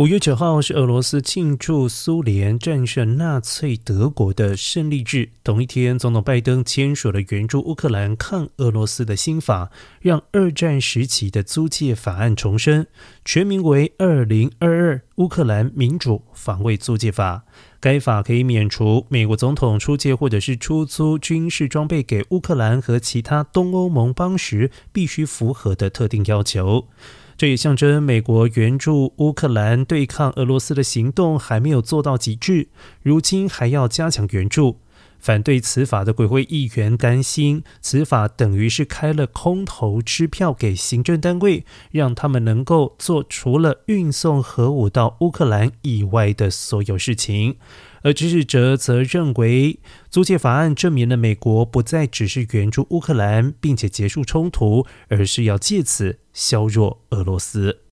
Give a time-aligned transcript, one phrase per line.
[0.00, 5.28] 五月九号是俄罗斯庆祝苏联战胜纳粹德国的胜利日。
[5.44, 12.86] 同一天，总统拜登签署了援助乌克兰抗俄罗斯的新法，让二战时期的租借法案重生，
[13.26, 17.44] 全名为《二零二二乌克兰民主防卫租借法》。
[17.78, 26.88] 该法可以免除美国总统出借或者是出租军事装备给乌克兰和其他东欧盟邦时必须符合的特定要求。
[27.40, 32.68] 这也象征美国援助乌克兰对抗俄罗斯的行动还没有做到极致，
[33.02, 34.76] 如今还要加强援助。
[35.20, 47.56] 反对此法的国会议员担心，此法等于是开了空头支票给行政单位，让他们能够做除了运送核武到乌克兰以外的所有事情。
[48.02, 57.89] 而支持者则认为，租借法案证明了美国不再只是援助乌克兰，并且结束冲突，而是要借此削弱俄罗斯。